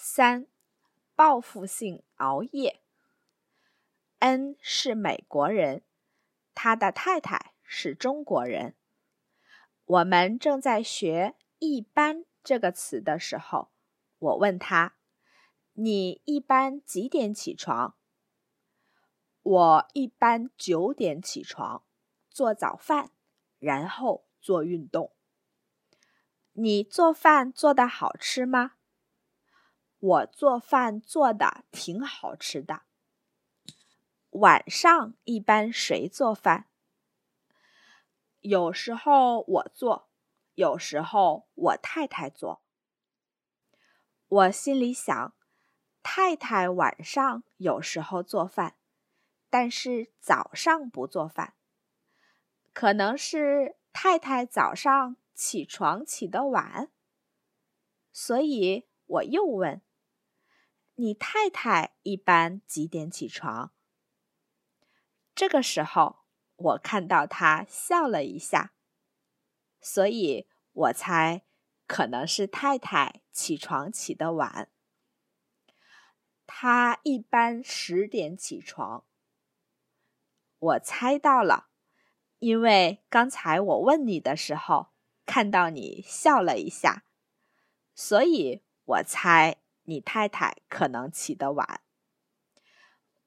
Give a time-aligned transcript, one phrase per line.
[0.00, 0.46] 三，
[1.16, 2.80] 报复性熬夜。
[4.20, 5.82] N 是美国人，
[6.54, 8.76] 他的太太是中国人。
[9.84, 13.72] 我们正在学“一般”这个词的时候，
[14.20, 14.94] 我问他
[15.74, 17.96] ：“你一般几点起床？”
[19.42, 21.82] 我一般九点起床，
[22.30, 23.10] 做早饭，
[23.58, 25.12] 然后做运动。
[26.52, 28.74] 你做饭做的好吃吗？
[30.00, 32.82] 我做饭做的挺好吃的。
[34.30, 36.66] 晚上一般谁做饭？
[38.40, 40.08] 有时候我做，
[40.54, 42.62] 有时候我太太做。
[44.28, 45.34] 我心里想，
[46.02, 48.76] 太太晚上有时候做饭，
[49.50, 51.54] 但是早上不做饭，
[52.72, 56.92] 可能是太太早上起床起得晚。
[58.12, 59.82] 所以我又问。
[61.00, 63.72] 你太太一般几点起床？
[65.32, 66.24] 这个时候，
[66.56, 68.72] 我看到她笑了一下，
[69.80, 71.44] 所以我猜
[71.86, 74.72] 可能是太太起床起得晚。
[76.48, 79.04] 她一般十点起床。
[80.58, 81.68] 我猜到了，
[82.40, 84.88] 因为刚才我问你的时候，
[85.24, 87.04] 看到你笑了一下，
[87.94, 89.58] 所以我猜。
[89.88, 91.80] 你太太可能起得晚。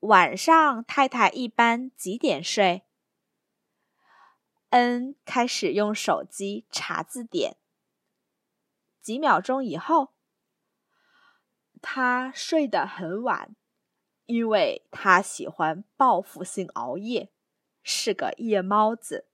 [0.00, 2.84] 晚上太太一般几点睡？
[4.68, 7.56] 恩开始用手机查字典。
[9.00, 10.12] 几秒钟以后，
[11.80, 13.56] 他睡得很晚，
[14.26, 17.32] 因为他喜欢报复性熬夜，
[17.82, 19.28] 是个夜猫子。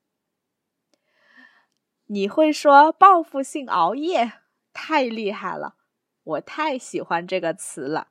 [2.05, 4.35] 你会说报复性熬夜，
[4.73, 5.77] 太厉害了！
[6.27, 8.09] 我太喜欢这个词了。